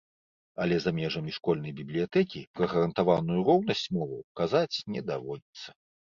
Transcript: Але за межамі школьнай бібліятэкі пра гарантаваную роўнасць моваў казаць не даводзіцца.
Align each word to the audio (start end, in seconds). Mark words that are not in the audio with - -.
Але 0.63 0.75
за 0.85 0.91
межамі 0.99 1.31
школьнай 1.37 1.73
бібліятэкі 1.81 2.39
пра 2.61 2.65
гарантаваную 2.73 3.39
роўнасць 3.51 3.85
моваў 4.01 4.21
казаць 4.43 4.75
не 4.97 5.01
даводзіцца. 5.13 5.69